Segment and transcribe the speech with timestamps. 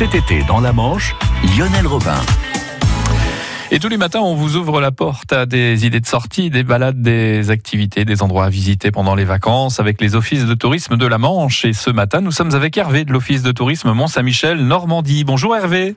[0.00, 1.14] Cet été, dans la Manche,
[1.58, 2.16] Lionel Robin.
[3.70, 6.62] Et tous les matins, on vous ouvre la porte à des idées de sortie, des
[6.62, 10.96] balades, des activités, des endroits à visiter pendant les vacances avec les offices de tourisme
[10.96, 11.66] de la Manche.
[11.66, 15.24] Et ce matin, nous sommes avec Hervé de l'office de tourisme Mont-Saint-Michel, Normandie.
[15.24, 15.94] Bonjour Hervé.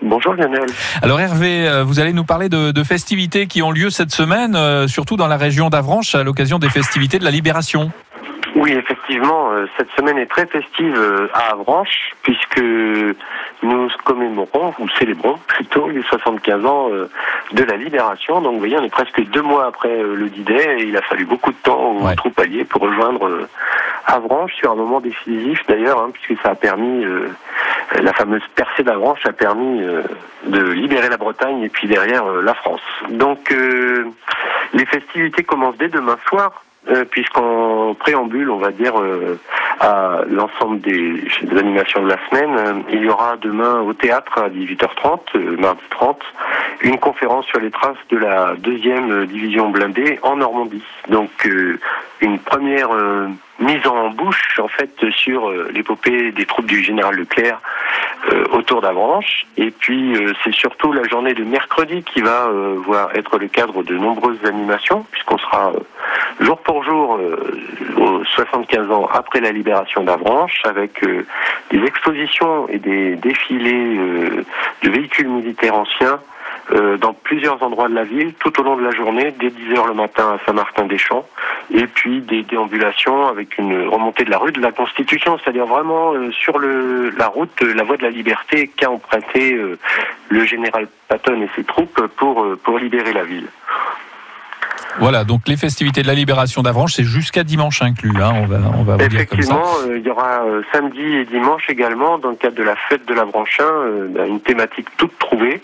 [0.00, 0.64] Bonjour Lionel.
[1.02, 4.56] Alors Hervé, euh, vous allez nous parler de, de festivités qui ont lieu cette semaine,
[4.56, 7.92] euh, surtout dans la région d'Avranches, à l'occasion des festivités de la Libération.
[8.54, 12.60] Oui, effectivement, euh, cette semaine est très festive euh, à Avranches, puisque
[13.62, 17.08] nous commémorons, ou célébrons plutôt, les 75 ans euh,
[17.52, 18.40] de la libération.
[18.42, 21.24] Donc vous voyez, on est presque deux mois après le D-Day, et il a fallu
[21.24, 22.14] beaucoup de temps aux Ouais.
[22.16, 23.48] troupes alliées pour rejoindre
[24.06, 27.28] Avranches, sur un moment décisif d'ailleurs, hein, puisque ça a permis, euh,
[28.02, 30.02] la fameuse percée d'Avranches a permis euh,
[30.46, 32.80] de libérer la Bretagne et puis derrière euh, la France.
[33.10, 34.04] Donc euh,
[34.74, 39.38] les festivités commencent dès demain soir, euh, puisqu'en préambule, on va dire, euh,
[39.78, 41.24] à l'ensemble des,
[41.56, 45.82] animations de la semaine, euh, il y aura demain au théâtre à 18h30, euh, mardi
[45.90, 46.20] 30,
[46.80, 50.82] une conférence sur les traces de la deuxième division blindée en Normandie.
[51.08, 51.30] Donc
[52.20, 52.88] une première
[53.60, 57.60] mise en bouche en fait sur l'épopée des troupes du général Leclerc
[58.52, 59.46] autour d'Avranches.
[59.56, 62.48] Et puis euh, c'est surtout la journée de mercredi qui va
[62.84, 65.72] voir être le cadre de nombreuses animations, puisqu'on sera
[66.40, 67.36] jour pour jour euh,
[67.98, 71.26] aux 75 ans après la libération d'Avranches, avec euh,
[71.70, 74.44] des expositions et des défilés euh,
[74.82, 76.20] de véhicules militaires anciens
[76.70, 79.88] euh, dans plusieurs endroits de la ville, tout au long de la journée, dès 10h
[79.88, 81.26] le matin à Saint-Martin-des-Champs,
[81.74, 86.14] et puis des déambulations avec une remontée de la rue de la Constitution, c'est-à-dire vraiment
[86.14, 89.76] euh, sur la route, euh, la voie de la liberté qu'a emprunté euh,
[90.28, 93.48] le général Patton et ses troupes euh, pour libérer la ville.
[94.98, 98.58] Voilà, donc les festivités de la Libération d'Avranches, c'est jusqu'à dimanche inclus, hein, on va,
[98.78, 99.54] on va vous dire comme ça.
[99.54, 102.76] Effectivement, euh, il y aura euh, samedi et dimanche également, dans le cadre de la
[102.76, 105.60] fête de la Branchin, euh, ben, une thématique toute trouvée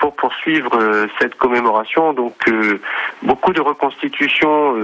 [0.00, 0.72] pour poursuivre
[1.20, 2.12] cette commémoration.
[2.12, 2.34] Donc,
[3.22, 4.74] beaucoup de reconstitutions,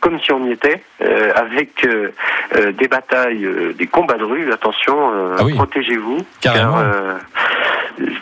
[0.00, 2.10] comme si on y était, euh, avec euh,
[2.56, 3.48] euh, des batailles,
[3.78, 4.52] des combats de rue.
[4.52, 4.96] Attention,
[5.38, 5.54] Ah oui.
[5.54, 6.72] protégez-vous, Carrément.
[6.74, 6.84] car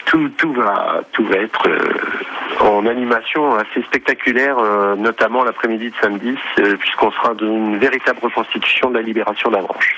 [0.07, 5.95] tout, tout va, tout va être euh, en animation assez spectaculaire, euh, notamment l'après-midi de
[6.01, 9.97] samedi, euh, puisqu'on sera dans une véritable reconstitution de la libération d'Avranches.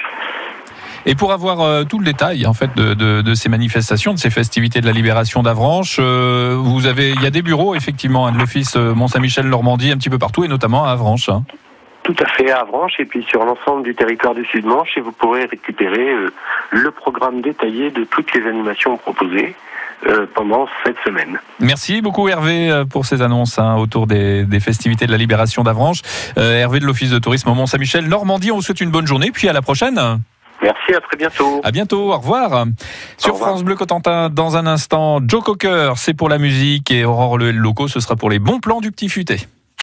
[1.04, 4.30] Et pour avoir tout le détail en fait de, de, de ces manifestations, de ces
[4.30, 8.38] festivités de la Libération d'Avranches, vous avez, il y a des bureaux effectivement hein, de
[8.38, 11.28] l'office Mont-Saint-Michel Normandie un petit peu partout et notamment à Avranches.
[11.28, 11.42] hein.
[12.02, 15.12] Tout à fait à Avranches et puis sur l'ensemble du territoire du Sud-Manche et vous
[15.12, 16.32] pourrez récupérer euh,
[16.70, 19.54] le programme détaillé de toutes les animations proposées
[20.08, 21.38] euh, pendant cette semaine.
[21.60, 25.62] Merci beaucoup Hervé euh, pour ces annonces hein, autour des, des festivités de la Libération
[25.62, 26.02] d'Avranches.
[26.38, 29.48] Euh, Hervé de l'office de tourisme Mont-Saint-Michel Normandie, on vous souhaite une bonne journée puis
[29.48, 30.00] à la prochaine.
[30.60, 31.60] Merci, à très bientôt.
[31.62, 32.66] À bientôt, au revoir.
[33.16, 33.50] Sur revoir.
[33.50, 37.52] France Bleu Cotentin, dans un instant, Joe Cocker, c'est pour la musique et Aurore Le
[37.52, 39.36] Loco, ce sera pour les bons plans du petit futé.